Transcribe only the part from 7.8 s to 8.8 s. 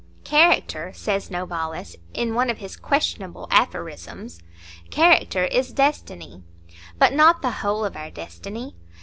of our destiny.